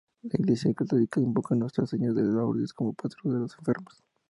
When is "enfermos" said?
3.59-4.01